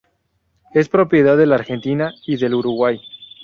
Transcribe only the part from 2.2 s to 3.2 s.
y del Uruguay.